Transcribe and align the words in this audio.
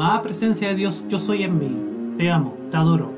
Amada 0.00 0.22
presencia 0.22 0.68
de 0.68 0.76
Dios, 0.76 1.04
yo 1.10 1.18
soy 1.18 1.42
en 1.42 1.58
mí. 1.58 2.16
Te 2.16 2.30
amo, 2.30 2.56
te 2.70 2.76
adoro. 2.78 3.12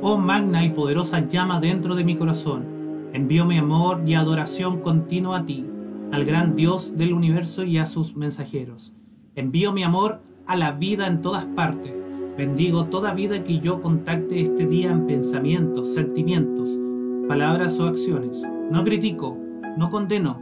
Oh 0.00 0.16
magna 0.16 0.64
y 0.64 0.70
poderosa 0.70 1.28
llama 1.28 1.60
dentro 1.60 1.94
de 1.94 2.04
mi 2.04 2.16
corazón. 2.16 3.10
Envío 3.12 3.44
mi 3.44 3.58
amor 3.58 4.00
y 4.06 4.14
adoración 4.14 4.80
continua 4.80 5.40
a 5.40 5.44
ti, 5.44 5.66
al 6.10 6.24
gran 6.24 6.56
Dios 6.56 6.96
del 6.96 7.12
universo 7.12 7.64
y 7.64 7.76
a 7.76 7.84
sus 7.84 8.16
mensajeros. 8.16 8.94
Envío 9.34 9.74
mi 9.74 9.82
amor 9.82 10.22
a 10.46 10.56
la 10.56 10.72
vida 10.72 11.06
en 11.06 11.20
todas 11.20 11.44
partes. 11.44 11.92
Bendigo 12.38 12.86
toda 12.86 13.12
vida 13.12 13.44
que 13.44 13.58
yo 13.58 13.82
contacte 13.82 14.40
este 14.40 14.66
día 14.66 14.90
en 14.90 15.06
pensamientos, 15.06 15.92
sentimientos, 15.92 16.80
palabras 17.28 17.78
o 17.78 17.86
acciones. 17.86 18.42
No 18.70 18.84
critico, 18.84 19.36
no 19.76 19.90
condeno, 19.90 20.40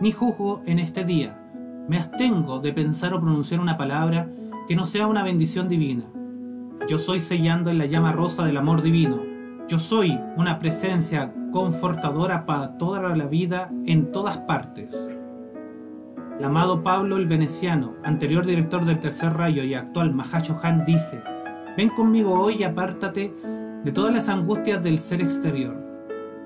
ni 0.00 0.12
juzgo 0.12 0.62
en 0.66 0.78
este 0.78 1.04
día. 1.04 1.36
Me 1.88 1.98
abstengo 1.98 2.60
de 2.60 2.72
pensar 2.72 3.12
o 3.12 3.20
pronunciar 3.20 3.60
una 3.60 3.76
palabra 3.76 4.30
que 4.68 4.76
no 4.76 4.84
sea 4.84 5.06
una 5.06 5.22
bendición 5.22 5.68
divina. 5.68 6.04
Yo 6.88 6.98
soy 6.98 7.20
sellando 7.20 7.70
en 7.70 7.78
la 7.78 7.86
llama 7.86 8.12
rosa 8.12 8.44
del 8.44 8.56
amor 8.56 8.82
divino. 8.82 9.20
Yo 9.68 9.78
soy 9.78 10.18
una 10.36 10.58
presencia 10.58 11.32
confortadora 11.52 12.44
para 12.46 12.76
toda 12.78 13.14
la 13.16 13.26
vida 13.26 13.70
en 13.86 14.10
todas 14.10 14.38
partes. 14.38 15.10
El 16.38 16.44
amado 16.44 16.82
Pablo 16.82 17.16
el 17.18 17.26
Veneciano, 17.26 17.94
anterior 18.02 18.44
director 18.44 18.84
del 18.84 18.98
Tercer 18.98 19.32
Rayo 19.34 19.62
y 19.62 19.74
actual 19.74 20.12
Mahacho 20.12 20.58
Han, 20.62 20.84
dice, 20.84 21.22
ven 21.76 21.90
conmigo 21.90 22.32
hoy 22.32 22.56
y 22.58 22.64
apártate 22.64 23.32
de 23.84 23.92
todas 23.92 24.12
las 24.12 24.28
angustias 24.28 24.82
del 24.82 24.98
ser 24.98 25.20
exterior. 25.20 25.76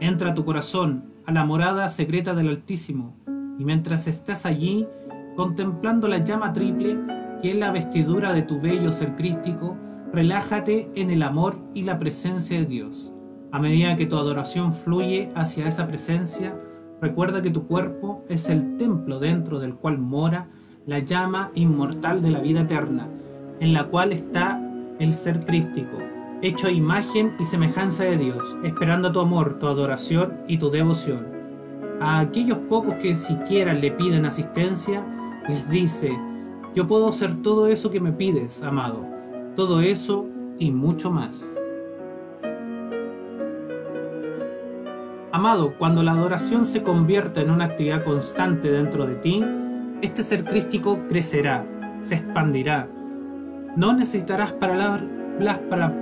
Entra 0.00 0.30
a 0.30 0.34
tu 0.34 0.44
corazón, 0.44 1.04
a 1.24 1.32
la 1.32 1.44
morada 1.44 1.88
secreta 1.88 2.34
del 2.34 2.48
Altísimo, 2.48 3.16
y 3.58 3.64
mientras 3.64 4.06
estás 4.06 4.44
allí, 4.44 4.86
contemplando 5.34 6.08
la 6.08 6.18
llama 6.18 6.52
triple, 6.52 6.98
que 7.46 7.52
es 7.52 7.58
la 7.58 7.70
vestidura 7.70 8.32
de 8.32 8.42
tu 8.42 8.60
bello 8.60 8.90
ser 8.90 9.14
crístico, 9.14 9.76
relájate 10.12 10.90
en 10.96 11.10
el 11.10 11.22
amor 11.22 11.56
y 11.74 11.82
la 11.82 11.96
presencia 11.96 12.58
de 12.58 12.66
Dios. 12.66 13.12
A 13.52 13.60
medida 13.60 13.96
que 13.96 14.06
tu 14.06 14.16
adoración 14.16 14.72
fluye 14.72 15.28
hacia 15.36 15.68
esa 15.68 15.86
presencia, 15.86 16.60
recuerda 17.00 17.42
que 17.42 17.50
tu 17.50 17.68
cuerpo 17.68 18.24
es 18.28 18.48
el 18.48 18.76
templo 18.78 19.20
dentro 19.20 19.60
del 19.60 19.76
cual 19.76 19.98
mora 19.98 20.48
la 20.86 20.98
llama 20.98 21.52
inmortal 21.54 22.20
de 22.20 22.30
la 22.30 22.40
vida 22.40 22.62
eterna, 22.62 23.06
en 23.60 23.72
la 23.72 23.84
cual 23.84 24.10
está 24.10 24.60
el 24.98 25.12
ser 25.12 25.38
crístico, 25.38 25.98
hecho 26.42 26.68
imagen 26.68 27.36
y 27.38 27.44
semejanza 27.44 28.02
de 28.02 28.16
Dios, 28.16 28.58
esperando 28.64 29.12
tu 29.12 29.20
amor, 29.20 29.60
tu 29.60 29.68
adoración 29.68 30.38
y 30.48 30.58
tu 30.58 30.68
devoción. 30.68 31.28
A 32.00 32.18
aquellos 32.18 32.58
pocos 32.58 32.96
que 32.96 33.14
siquiera 33.14 33.72
le 33.72 33.92
piden 33.92 34.26
asistencia, 34.26 35.06
les 35.48 35.70
dice, 35.70 36.10
yo 36.76 36.86
puedo 36.86 37.08
hacer 37.08 37.40
todo 37.40 37.68
eso 37.68 37.90
que 37.90 38.00
me 38.00 38.12
pides, 38.12 38.62
amado, 38.62 39.06
todo 39.56 39.80
eso 39.80 40.26
y 40.58 40.70
mucho 40.70 41.10
más. 41.10 41.56
Amado, 45.32 45.72
cuando 45.78 46.02
la 46.02 46.12
adoración 46.12 46.66
se 46.66 46.82
convierta 46.82 47.40
en 47.40 47.50
una 47.50 47.64
actividad 47.64 48.04
constante 48.04 48.70
dentro 48.70 49.06
de 49.06 49.14
ti, 49.14 49.42
este 50.02 50.22
ser 50.22 50.44
crístico 50.44 51.00
crecerá, 51.08 51.66
se 52.02 52.16
expandirá. 52.16 52.86
No 53.74 53.94
necesitarás 53.94 54.52
palabras 54.52 55.58
para 55.70 55.94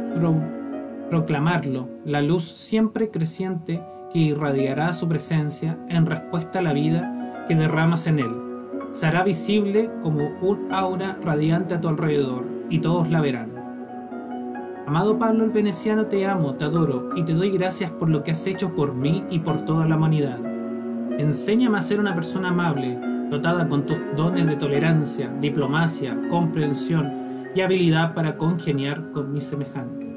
proclamarlo, 1.08 1.88
la 2.04 2.20
luz 2.20 2.42
siempre 2.42 3.12
creciente 3.12 3.80
que 4.12 4.18
irradiará 4.18 4.92
su 4.92 5.08
presencia 5.08 5.78
en 5.88 6.04
respuesta 6.06 6.58
a 6.58 6.62
la 6.62 6.72
vida 6.72 7.44
que 7.46 7.54
derramas 7.54 8.08
en 8.08 8.18
él. 8.18 8.43
Será 8.94 9.24
visible 9.24 9.90
como 10.04 10.20
un 10.40 10.72
aura 10.72 11.18
radiante 11.20 11.74
a 11.74 11.80
tu 11.80 11.88
alrededor, 11.88 12.46
y 12.70 12.78
todos 12.78 13.10
la 13.10 13.20
verán. 13.20 13.50
Amado 14.86 15.18
Pablo 15.18 15.42
el 15.42 15.50
Veneciano, 15.50 16.06
te 16.06 16.24
amo, 16.24 16.54
te 16.54 16.62
adoro 16.62 17.10
y 17.16 17.24
te 17.24 17.34
doy 17.34 17.50
gracias 17.50 17.90
por 17.90 18.08
lo 18.08 18.22
que 18.22 18.30
has 18.30 18.46
hecho 18.46 18.72
por 18.72 18.94
mí 18.94 19.24
y 19.30 19.40
por 19.40 19.64
toda 19.64 19.88
la 19.88 19.96
humanidad. 19.96 20.38
Enséñame 21.18 21.76
a 21.76 21.82
ser 21.82 21.98
una 21.98 22.14
persona 22.14 22.50
amable, 22.50 22.96
dotada 23.30 23.68
con 23.68 23.84
tus 23.84 23.98
dones 24.16 24.46
de 24.46 24.54
tolerancia, 24.54 25.28
diplomacia, 25.40 26.16
comprensión 26.30 27.50
y 27.52 27.62
habilidad 27.62 28.14
para 28.14 28.36
congeniar 28.36 29.10
con 29.10 29.32
mis 29.32 29.42
semejantes. 29.42 30.08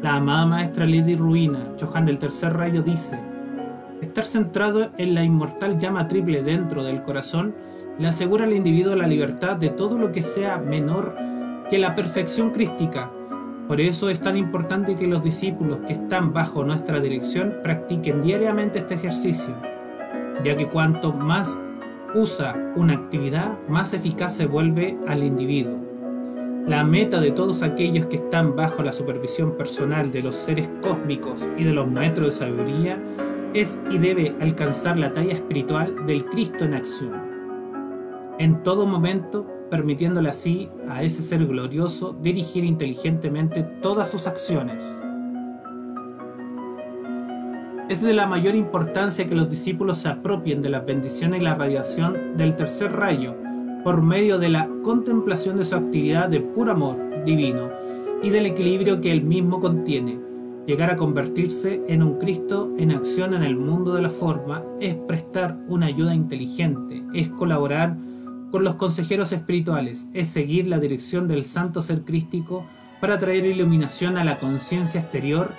La 0.00 0.14
amada 0.14 0.46
maestra 0.46 0.86
Lady 0.86 1.16
Ruina, 1.16 1.74
Johan 1.78 2.06
del 2.06 2.18
Tercer 2.18 2.54
Rayo, 2.54 2.82
dice, 2.82 3.20
estar 4.00 4.24
centrado 4.24 4.90
en 4.96 5.12
la 5.12 5.22
inmortal 5.22 5.76
llama 5.78 6.08
triple 6.08 6.42
dentro 6.42 6.82
del 6.82 7.02
corazón 7.02 7.68
le 8.00 8.08
asegura 8.08 8.46
al 8.46 8.52
individuo 8.52 8.96
la 8.96 9.06
libertad 9.06 9.56
de 9.56 9.68
todo 9.68 9.96
lo 9.96 10.10
que 10.10 10.22
sea 10.22 10.58
menor 10.58 11.14
que 11.70 11.78
la 11.78 11.94
perfección 11.94 12.50
crística 12.50 13.12
por 13.70 13.80
eso 13.80 14.10
es 14.10 14.20
tan 14.20 14.36
importante 14.36 14.96
que 14.96 15.06
los 15.06 15.22
discípulos 15.22 15.78
que 15.86 15.92
están 15.92 16.32
bajo 16.32 16.64
nuestra 16.64 16.98
dirección 16.98 17.58
practiquen 17.62 18.20
diariamente 18.20 18.80
este 18.80 18.94
ejercicio, 18.94 19.54
ya 20.44 20.56
que 20.56 20.66
cuanto 20.66 21.12
más 21.12 21.60
usa 22.12 22.72
una 22.74 22.94
actividad, 22.94 23.56
más 23.68 23.94
eficaz 23.94 24.34
se 24.34 24.46
vuelve 24.46 24.98
al 25.06 25.22
individuo. 25.22 25.78
La 26.66 26.82
meta 26.82 27.20
de 27.20 27.30
todos 27.30 27.62
aquellos 27.62 28.06
que 28.06 28.16
están 28.16 28.56
bajo 28.56 28.82
la 28.82 28.92
supervisión 28.92 29.56
personal 29.56 30.10
de 30.10 30.22
los 30.22 30.34
seres 30.34 30.68
cósmicos 30.82 31.48
y 31.56 31.62
de 31.62 31.72
los 31.72 31.88
maestros 31.88 32.26
de 32.26 32.46
sabiduría 32.46 33.00
es 33.54 33.80
y 33.88 33.98
debe 33.98 34.34
alcanzar 34.40 34.98
la 34.98 35.12
talla 35.12 35.34
espiritual 35.34 36.06
del 36.06 36.24
Cristo 36.24 36.64
en 36.64 36.74
acción. 36.74 37.29
En 38.40 38.62
todo 38.62 38.86
momento 38.86 39.46
permitiéndole 39.68 40.30
así 40.30 40.70
a 40.88 41.02
ese 41.02 41.20
ser 41.20 41.46
glorioso 41.46 42.16
dirigir 42.22 42.64
inteligentemente 42.64 43.62
todas 43.82 44.10
sus 44.10 44.26
acciones. 44.26 44.98
Es 47.90 48.00
de 48.00 48.14
la 48.14 48.26
mayor 48.26 48.54
importancia 48.54 49.26
que 49.26 49.34
los 49.34 49.50
discípulos 49.50 49.98
se 49.98 50.08
apropien 50.08 50.62
de 50.62 50.70
la 50.70 50.80
bendición 50.80 51.34
y 51.34 51.40
la 51.40 51.54
radiación 51.54 52.38
del 52.38 52.56
tercer 52.56 52.92
rayo 52.92 53.34
por 53.84 54.00
medio 54.00 54.38
de 54.38 54.48
la 54.48 54.70
contemplación 54.82 55.58
de 55.58 55.64
su 55.64 55.76
actividad 55.76 56.30
de 56.30 56.40
puro 56.40 56.72
amor 56.72 56.96
divino 57.26 57.68
y 58.22 58.30
del 58.30 58.46
equilibrio 58.46 59.02
que 59.02 59.12
él 59.12 59.22
mismo 59.22 59.60
contiene. 59.60 60.18
Llegar 60.66 60.90
a 60.90 60.96
convertirse 60.96 61.82
en 61.88 62.02
un 62.02 62.14
Cristo 62.14 62.72
en 62.78 62.92
acción 62.92 63.34
en 63.34 63.42
el 63.42 63.56
mundo 63.56 63.92
de 63.92 64.00
la 64.00 64.08
forma 64.08 64.64
es 64.80 64.94
prestar 64.94 65.58
una 65.68 65.86
ayuda 65.86 66.14
inteligente, 66.14 67.04
es 67.12 67.28
colaborar 67.28 67.98
con 68.50 68.64
los 68.64 68.74
consejeros 68.74 69.32
espirituales 69.32 70.08
es 70.12 70.28
seguir 70.28 70.66
la 70.66 70.78
dirección 70.78 71.28
del 71.28 71.44
santo 71.44 71.82
ser 71.82 72.02
crístico 72.02 72.64
para 73.00 73.18
traer 73.18 73.46
iluminación 73.46 74.16
a 74.18 74.24
la 74.24 74.38
conciencia 74.38 75.00
exterior 75.00 75.52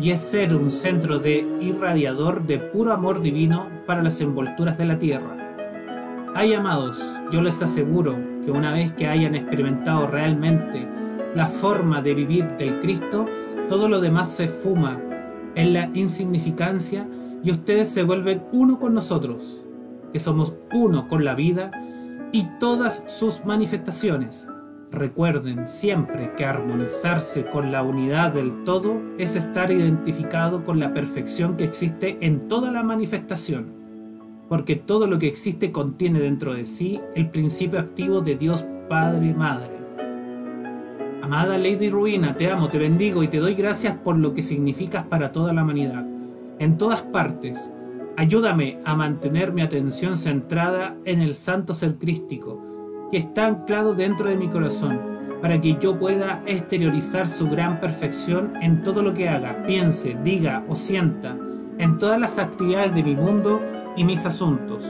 y 0.00 0.10
es 0.10 0.20
ser 0.20 0.54
un 0.54 0.70
centro 0.70 1.18
de 1.18 1.46
irradiador 1.60 2.46
de 2.46 2.58
puro 2.58 2.92
amor 2.92 3.20
divino 3.20 3.68
para 3.86 4.02
las 4.02 4.20
envolturas 4.20 4.76
de 4.76 4.84
la 4.84 4.98
tierra. 4.98 5.36
Hay 6.34 6.52
amados, 6.52 7.02
yo 7.30 7.40
les 7.40 7.62
aseguro 7.62 8.16
que 8.44 8.50
una 8.50 8.72
vez 8.72 8.92
que 8.92 9.06
hayan 9.06 9.34
experimentado 9.34 10.06
realmente 10.06 10.86
la 11.34 11.46
forma 11.46 12.02
de 12.02 12.14
vivir 12.14 12.56
del 12.56 12.80
Cristo, 12.80 13.26
todo 13.68 13.88
lo 13.88 14.00
demás 14.00 14.30
se 14.30 14.48
fuma 14.48 15.00
en 15.54 15.72
la 15.72 15.88
insignificancia 15.94 17.08
y 17.42 17.50
ustedes 17.50 17.88
se 17.88 18.02
vuelven 18.02 18.42
uno 18.52 18.78
con 18.78 18.94
nosotros, 18.94 19.62
que 20.12 20.20
somos 20.20 20.54
uno 20.72 21.08
con 21.08 21.24
la 21.24 21.34
vida 21.34 21.70
y 22.34 22.48
todas 22.58 23.04
sus 23.06 23.44
manifestaciones. 23.44 24.48
Recuerden 24.90 25.68
siempre 25.68 26.32
que 26.36 26.44
armonizarse 26.44 27.44
con 27.44 27.70
la 27.70 27.84
unidad 27.84 28.32
del 28.32 28.64
todo 28.64 29.00
es 29.18 29.36
estar 29.36 29.70
identificado 29.70 30.64
con 30.64 30.80
la 30.80 30.92
perfección 30.92 31.56
que 31.56 31.62
existe 31.62 32.18
en 32.22 32.48
toda 32.48 32.72
la 32.72 32.82
manifestación, 32.82 33.66
porque 34.48 34.74
todo 34.74 35.06
lo 35.06 35.20
que 35.20 35.28
existe 35.28 35.70
contiene 35.70 36.18
dentro 36.18 36.54
de 36.54 36.66
sí 36.66 37.00
el 37.14 37.30
principio 37.30 37.78
activo 37.78 38.20
de 38.20 38.34
Dios 38.34 38.66
Padre 38.88 39.32
Madre. 39.32 39.70
Amada 41.22 41.56
Lady 41.56 41.88
Ruina, 41.88 42.36
te 42.36 42.50
amo, 42.50 42.68
te 42.68 42.78
bendigo 42.78 43.22
y 43.22 43.28
te 43.28 43.38
doy 43.38 43.54
gracias 43.54 43.96
por 43.98 44.16
lo 44.16 44.34
que 44.34 44.42
significas 44.42 45.04
para 45.04 45.30
toda 45.30 45.52
la 45.52 45.62
humanidad. 45.62 46.04
En 46.58 46.78
todas 46.78 47.02
partes, 47.02 47.72
Ayúdame 48.16 48.78
a 48.84 48.94
mantener 48.94 49.52
mi 49.52 49.62
atención 49.62 50.16
centrada 50.16 50.96
en 51.04 51.20
el 51.20 51.34
santo 51.34 51.74
ser 51.74 51.96
crístico, 51.96 52.62
que 53.10 53.18
está 53.18 53.46
anclado 53.46 53.94
dentro 53.94 54.28
de 54.28 54.36
mi 54.36 54.48
corazón, 54.48 55.00
para 55.42 55.60
que 55.60 55.76
yo 55.80 55.98
pueda 55.98 56.40
exteriorizar 56.46 57.26
su 57.26 57.50
gran 57.50 57.80
perfección 57.80 58.52
en 58.62 58.84
todo 58.84 59.02
lo 59.02 59.14
que 59.14 59.28
haga, 59.28 59.64
piense, 59.66 60.16
diga 60.22 60.64
o 60.68 60.76
sienta, 60.76 61.36
en 61.78 61.98
todas 61.98 62.20
las 62.20 62.38
actividades 62.38 62.94
de 62.94 63.02
mi 63.02 63.16
mundo 63.16 63.60
y 63.96 64.04
mis 64.04 64.24
asuntos. 64.26 64.86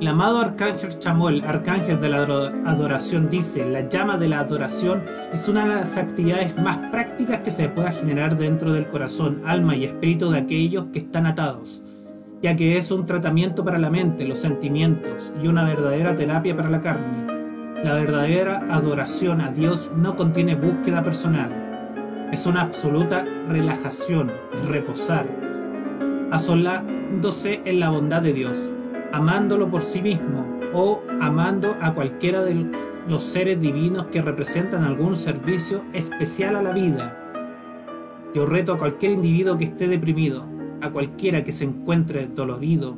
El 0.00 0.06
amado 0.06 0.38
Arcángel 0.38 0.96
Chamuel, 1.00 1.42
Arcángel 1.44 1.98
de 1.98 2.08
la 2.08 2.18
Adoración, 2.66 3.28
dice, 3.28 3.68
la 3.68 3.88
llama 3.88 4.16
de 4.16 4.28
la 4.28 4.38
adoración 4.38 5.02
es 5.32 5.48
una 5.48 5.66
de 5.66 5.74
las 5.74 5.96
actividades 5.96 6.56
más 6.56 6.76
prácticas 6.92 7.40
que 7.40 7.50
se 7.50 7.68
pueda 7.68 7.90
generar 7.90 8.38
dentro 8.38 8.72
del 8.72 8.86
corazón, 8.86 9.42
alma 9.44 9.74
y 9.74 9.86
espíritu 9.86 10.30
de 10.30 10.38
aquellos 10.38 10.86
que 10.92 11.00
están 11.00 11.26
atados, 11.26 11.82
ya 12.40 12.54
que 12.54 12.76
es 12.76 12.92
un 12.92 13.06
tratamiento 13.06 13.64
para 13.64 13.80
la 13.80 13.90
mente, 13.90 14.24
los 14.24 14.38
sentimientos 14.38 15.32
y 15.42 15.48
una 15.48 15.64
verdadera 15.64 16.14
terapia 16.14 16.54
para 16.54 16.70
la 16.70 16.80
carne. 16.80 17.26
La 17.82 17.94
verdadera 17.94 18.66
adoración 18.70 19.40
a 19.40 19.50
Dios 19.50 19.90
no 19.96 20.14
contiene 20.14 20.54
búsqueda 20.54 21.02
personal. 21.02 21.50
Es 22.30 22.46
una 22.46 22.60
absoluta 22.62 23.24
relajación, 23.48 24.30
reposar, 24.68 25.26
asolándose 26.30 27.62
en 27.64 27.80
la 27.80 27.90
bondad 27.90 28.22
de 28.22 28.32
Dios, 28.32 28.72
amándolo 29.12 29.70
por 29.70 29.82
sí 29.82 30.02
mismo 30.02 30.44
o 30.72 31.02
amando 31.20 31.76
a 31.80 31.94
cualquiera 31.94 32.42
de 32.44 32.66
los 33.08 33.22
seres 33.22 33.60
divinos 33.60 34.06
que 34.06 34.22
representan 34.22 34.84
algún 34.84 35.16
servicio 35.16 35.84
especial 35.92 36.56
a 36.56 36.62
la 36.62 36.72
vida. 36.72 37.16
Yo 38.34 38.46
reto 38.46 38.72
a 38.72 38.78
cualquier 38.78 39.12
individuo 39.12 39.56
que 39.56 39.64
esté 39.64 39.88
deprimido, 39.88 40.44
a 40.80 40.90
cualquiera 40.90 41.44
que 41.44 41.52
se 41.52 41.64
encuentre 41.64 42.26
dolorido, 42.26 42.96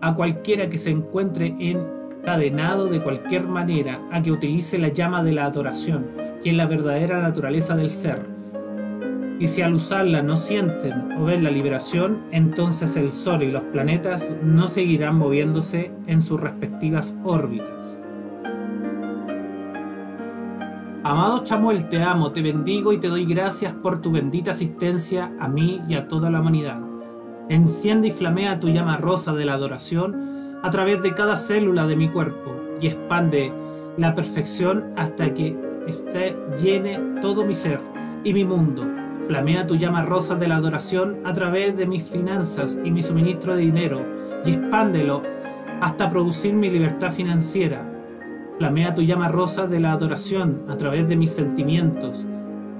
a 0.00 0.14
cualquiera 0.14 0.68
que 0.70 0.78
se 0.78 0.90
encuentre 0.90 1.54
encadenado 1.58 2.88
de 2.88 3.02
cualquier 3.02 3.46
manera, 3.46 4.00
a 4.10 4.22
que 4.22 4.32
utilice 4.32 4.78
la 4.78 4.88
llama 4.88 5.22
de 5.22 5.32
la 5.32 5.44
adoración, 5.44 6.06
que 6.42 6.50
es 6.50 6.56
la 6.56 6.66
verdadera 6.66 7.20
naturaleza 7.20 7.76
del 7.76 7.90
ser 7.90 8.35
y 9.38 9.48
si 9.48 9.62
al 9.62 9.74
usarla 9.74 10.22
no 10.22 10.36
sienten 10.36 11.12
o 11.18 11.24
ven 11.24 11.44
la 11.44 11.50
liberación, 11.50 12.22
entonces 12.30 12.96
el 12.96 13.12
Sol 13.12 13.42
y 13.42 13.50
los 13.50 13.62
planetas 13.64 14.30
no 14.42 14.68
seguirán 14.68 15.18
moviéndose 15.18 15.92
en 16.06 16.22
sus 16.22 16.40
respectivas 16.40 17.14
órbitas. 17.22 18.00
Amado 21.04 21.44
Chamuel, 21.44 21.88
te 21.88 22.02
amo, 22.02 22.32
te 22.32 22.42
bendigo 22.42 22.92
y 22.92 22.98
te 22.98 23.08
doy 23.08 23.26
gracias 23.26 23.72
por 23.74 24.00
tu 24.00 24.10
bendita 24.10 24.50
asistencia 24.52 25.32
a 25.38 25.48
mí 25.48 25.80
y 25.88 25.94
a 25.94 26.08
toda 26.08 26.30
la 26.30 26.40
humanidad. 26.40 26.80
Enciende 27.48 28.08
y 28.08 28.10
flamea 28.10 28.58
tu 28.58 28.70
llama 28.70 28.96
rosa 28.96 29.32
de 29.32 29.44
la 29.44 29.52
adoración 29.52 30.58
a 30.62 30.70
través 30.70 31.02
de 31.02 31.14
cada 31.14 31.36
célula 31.36 31.86
de 31.86 31.94
mi 31.94 32.08
cuerpo 32.08 32.56
y 32.80 32.88
expande 32.88 33.52
la 33.96 34.14
perfección 34.16 34.92
hasta 34.96 35.32
que 35.32 35.56
esté 35.86 36.36
llene 36.60 36.98
todo 37.20 37.44
mi 37.44 37.54
ser 37.54 37.80
y 38.24 38.32
mi 38.32 38.44
mundo 38.44 38.95
Flamea 39.26 39.66
tu 39.66 39.74
llama 39.74 40.04
rosa 40.04 40.36
de 40.36 40.46
la 40.46 40.56
adoración 40.56 41.18
a 41.24 41.32
través 41.32 41.76
de 41.76 41.86
mis 41.86 42.04
finanzas 42.04 42.78
y 42.84 42.92
mi 42.92 43.02
suministro 43.02 43.56
de 43.56 43.62
dinero 43.62 44.06
y 44.44 44.52
expándelo 44.52 45.22
hasta 45.80 46.08
producir 46.08 46.54
mi 46.54 46.70
libertad 46.70 47.12
financiera. 47.12 47.90
Flamea 48.58 48.94
tu 48.94 49.02
llama 49.02 49.28
rosa 49.28 49.66
de 49.66 49.80
la 49.80 49.92
adoración 49.92 50.62
a 50.68 50.76
través 50.76 51.08
de 51.08 51.16
mis 51.16 51.32
sentimientos 51.32 52.28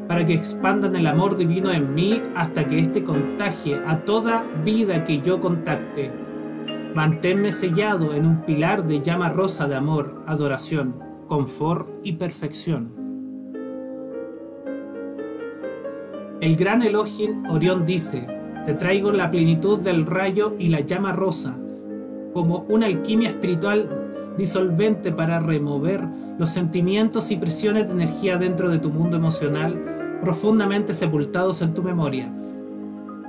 para 0.07 0.25
que 0.25 0.35
expandan 0.35 0.95
el 0.95 1.09
amor 1.09 1.37
divino 1.37 1.73
en 1.73 1.95
mí 1.95 2.23
hasta 2.37 2.65
que 2.69 2.79
éste 2.79 3.03
contagie 3.03 3.81
a 3.85 4.05
toda 4.05 4.45
vida 4.65 5.05
que 5.05 5.21
yo 5.21 5.41
contacte. 5.41 6.13
Manténme 6.95 7.51
sellado 7.51 8.15
en 8.15 8.25
un 8.25 8.43
pilar 8.43 8.85
de 8.85 9.03
llama 9.03 9.31
rosa 9.31 9.67
de 9.67 9.75
amor, 9.75 10.23
adoración, 10.27 10.95
confort 11.27 11.89
y 12.05 12.13
perfección. 12.13 13.06
El 16.41 16.55
gran 16.57 16.83
Elohim 16.83 17.45
Orión 17.49 17.87
dice, 17.87 18.27
te 18.67 18.75
traigo 18.75 19.11
la 19.11 19.31
plenitud 19.31 19.79
del 19.79 20.05
rayo 20.05 20.55
y 20.59 20.69
la 20.69 20.81
llama 20.81 21.13
rosa, 21.13 21.57
como 22.35 22.67
una 22.69 22.87
alquimia 22.87 23.31
espiritual 23.31 24.35
disolvente 24.37 25.13
para 25.13 25.41
remover 25.41 26.05
los 26.39 26.51
sentimientos 26.51 27.31
y 27.31 27.37
presiones 27.37 27.87
de 27.87 27.93
energía 27.93 28.37
dentro 28.37 28.69
de 28.69 28.79
tu 28.79 28.91
mundo 28.91 29.17
emocional 29.17 30.19
profundamente 30.21 30.93
sepultados 30.93 31.63
en 31.63 31.73
tu 31.73 31.83
memoria. 31.83 32.31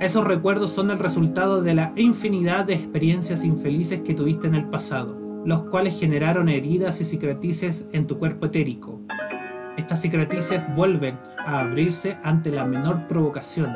Esos 0.00 0.24
recuerdos 0.26 0.70
son 0.70 0.90
el 0.90 0.98
resultado 0.98 1.62
de 1.62 1.74
la 1.74 1.92
infinidad 1.96 2.66
de 2.66 2.74
experiencias 2.74 3.42
infelices 3.42 4.00
que 4.00 4.14
tuviste 4.14 4.48
en 4.48 4.54
el 4.54 4.66
pasado, 4.66 5.16
los 5.46 5.62
cuales 5.62 5.98
generaron 5.98 6.50
heridas 6.50 7.00
y 7.00 7.06
cicatrices 7.06 7.88
en 7.92 8.06
tu 8.06 8.18
cuerpo 8.18 8.46
etérico. 8.46 9.00
Estas 9.78 10.02
cicatrices 10.02 10.60
vuelven 10.74 11.20
a 11.38 11.60
abrirse 11.60 12.18
ante 12.24 12.50
la 12.50 12.64
menor 12.64 13.06
provocación, 13.06 13.74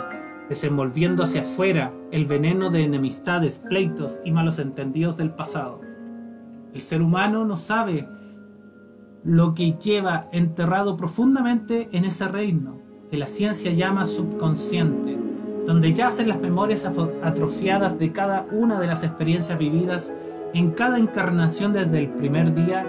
desenvolviendo 0.49 1.23
hacia 1.23 1.43
afuera 1.43 1.93
el 2.11 2.27
veneno 2.27 2.71
de 2.71 2.83
enemistades, 2.83 3.61
pleitos 3.61 4.19
y 4.25 4.33
malos 4.33 4.59
entendidos 4.59 5.17
del 5.17 5.31
pasado. 5.31 5.81
El 6.75 6.81
ser 6.81 7.03
humano 7.03 7.45
no 7.45 7.55
sabe 7.55 8.09
lo 9.23 9.55
que 9.55 9.75
lleva 9.75 10.27
enterrado 10.33 10.97
profundamente 10.97 11.89
en 11.93 12.05
ese 12.05 12.27
reino, 12.27 12.81
que 13.09 13.17
la 13.17 13.29
ciencia 13.29 13.71
llama 13.71 14.05
subconsciente, 14.05 15.17
donde 15.67 15.93
yacen 15.93 16.27
las 16.27 16.41
memorias 16.41 16.85
atrofiadas 17.23 17.97
de 18.01 18.11
cada 18.11 18.45
una 18.51 18.81
de 18.81 18.89
las 18.89 19.05
experiencias 19.05 19.57
vividas 19.57 20.13
en 20.53 20.73
cada 20.73 20.99
encarnación 20.99 21.73
desde 21.73 22.01
el 22.01 22.09
primer 22.09 22.53
día 22.57 22.85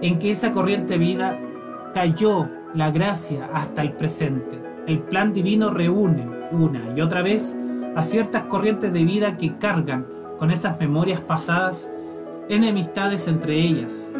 en 0.00 0.20
que 0.20 0.30
esa 0.30 0.52
corriente 0.52 0.96
vida 0.96 1.36
cayó 1.92 2.48
la 2.74 2.90
gracia 2.90 3.48
hasta 3.52 3.82
el 3.82 3.92
presente. 3.92 4.62
El 4.86 5.00
plan 5.00 5.32
divino 5.32 5.70
reúne 5.70 6.28
una 6.50 6.92
y 6.96 7.00
otra 7.00 7.22
vez 7.22 7.56
a 7.94 8.02
ciertas 8.02 8.42
corrientes 8.44 8.92
de 8.92 9.04
vida 9.04 9.36
que 9.36 9.56
cargan 9.58 10.06
con 10.38 10.50
esas 10.50 10.78
memorias 10.80 11.20
pasadas 11.20 11.90
enemistades 12.48 13.28
entre 13.28 13.54
ellas. 13.54 14.12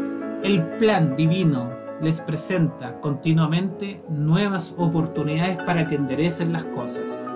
El 0.42 0.62
plan 0.78 1.16
divino 1.16 1.70
les 2.00 2.20
presenta 2.20 3.00
continuamente 3.00 4.02
nuevas 4.08 4.74
oportunidades 4.76 5.56
para 5.58 5.86
que 5.86 5.94
enderecen 5.94 6.52
las 6.52 6.64
cosas. 6.66 7.30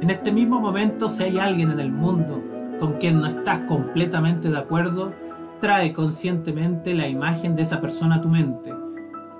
En 0.00 0.10
este 0.10 0.32
mismo 0.32 0.60
momento, 0.60 1.08
si 1.08 1.24
hay 1.24 1.38
alguien 1.38 1.70
en 1.70 1.80
el 1.80 1.90
mundo 1.90 2.42
con 2.78 2.94
quien 2.94 3.20
no 3.20 3.26
estás 3.26 3.60
completamente 3.60 4.48
de 4.50 4.58
acuerdo, 4.58 5.12
trae 5.60 5.92
conscientemente 5.92 6.94
la 6.94 7.08
imagen 7.08 7.54
de 7.56 7.62
esa 7.62 7.80
persona 7.80 8.16
a 8.16 8.20
tu 8.20 8.28
mente 8.28 8.72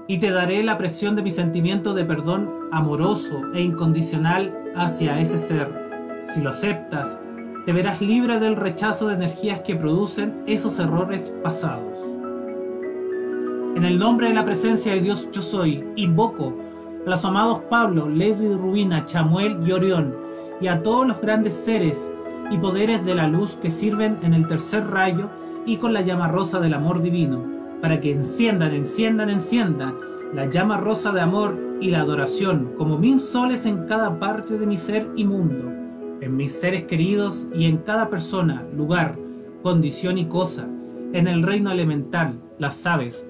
y 0.09 0.19
te 0.19 0.31
daré 0.31 0.63
la 0.63 0.79
presión 0.79 1.17
de 1.17 1.23
mi 1.23 1.31
sentimiento 1.31 1.95
de 1.95 2.05
perdón 2.05 2.51
amoroso 2.71 3.43
e 3.55 3.61
incondicional 3.61 4.57
hacia 4.77 5.21
ese 5.21 5.39
ser. 5.39 6.25
Si 6.29 6.41
lo 6.41 6.51
aceptas, 6.51 7.19
te 7.65 7.73
verás 7.73 8.01
libre 8.01 8.39
del 8.39 8.57
rechazo 8.57 9.09
de 9.09 9.15
energías 9.15 9.61
que 9.61 9.75
producen 9.75 10.43
esos 10.47 10.79
errores 10.79 11.35
pasados. 11.43 11.99
En 13.75 13.85
el 13.85 13.99
nombre 13.99 14.29
de 14.29 14.35
la 14.35 14.45
presencia 14.45 14.95
de 14.95 15.01
Dios 15.01 15.29
yo 15.33 15.43
soy, 15.43 15.85
invoco 15.97 16.57
a 17.05 17.11
los 17.11 17.25
amados 17.25 17.61
Pablo, 17.69 18.09
Levi 18.09 18.55
Rubina, 18.55 19.05
Chamuel 19.05 19.59
y 19.67 19.73
Orión, 19.73 20.17
y 20.61 20.69
a 20.69 20.83
todos 20.83 21.07
los 21.07 21.21
grandes 21.21 21.55
seres 21.55 22.11
y 22.51 22.59
poderes 22.59 23.05
de 23.05 23.15
la 23.15 23.27
luz 23.27 23.57
que 23.57 23.71
sirven 23.71 24.17
en 24.23 24.33
el 24.33 24.47
tercer 24.47 24.87
rayo 24.87 25.29
y 25.67 25.77
con 25.77 25.93
la 25.93 26.01
llama 26.01 26.29
rosa 26.29 26.61
del 26.61 26.75
amor 26.75 27.03
divino, 27.03 27.45
para 27.83 28.01
que 28.01 28.13
enciendan, 28.13 28.73
enciendan, 28.73 29.29
enciendan 29.29 29.97
la 30.33 30.47
llama 30.47 30.79
rosa 30.79 31.13
de 31.13 31.21
amor 31.21 31.59
y 31.81 31.91
la 31.91 32.01
adoración 32.01 32.73
como 32.79 32.99
mil 32.99 33.21
soles 33.21 33.67
en 33.67 33.87
cada 33.87 34.19
parte 34.19 34.59
de 34.59 34.67
mi 34.67 34.77
ser 34.77 35.11
y 35.17 35.25
mundo, 35.25 35.71
en 36.21 36.37
mis 36.37 36.53
seres 36.53 36.85
queridos 36.85 37.47
y 37.55 37.67
en 37.67 37.79
cada 37.79 38.09
persona, 38.09 38.65
lugar, 38.75 39.19
condición 39.63 40.19
y 40.19 40.27
cosa, 40.27 40.69
en 41.13 41.27
el 41.27 41.43
reino 41.43 41.71
elemental, 41.71 42.41
las 42.59 42.87
aves, 42.87 43.29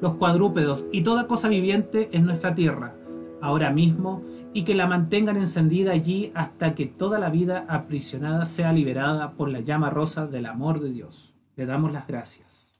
los 0.00 0.14
cuadrúpedos 0.14 0.86
y 0.92 1.02
toda 1.02 1.26
cosa 1.26 1.48
viviente 1.48 2.10
en 2.12 2.26
nuestra 2.26 2.54
tierra, 2.54 2.94
ahora 3.40 3.70
mismo, 3.70 4.22
y 4.52 4.62
que 4.62 4.74
la 4.74 4.86
mantengan 4.86 5.36
encendida 5.36 5.92
allí 5.92 6.32
hasta 6.34 6.74
que 6.74 6.86
toda 6.86 7.18
la 7.18 7.28
vida 7.28 7.64
aprisionada 7.68 8.46
sea 8.46 8.72
liberada 8.72 9.32
por 9.32 9.50
la 9.50 9.60
llama 9.60 9.90
rosa 9.90 10.26
del 10.26 10.46
amor 10.46 10.80
de 10.80 10.90
Dios. 10.90 11.35
Le 11.56 11.66
damos 11.66 11.92
las 11.92 12.06
gracias. 12.06 12.78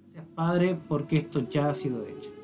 Gracias 0.00 0.24
Padre 0.34 0.78
porque 0.88 1.18
esto 1.18 1.48
ya 1.48 1.68
ha 1.68 1.74
sido 1.74 2.06
hecho. 2.06 2.41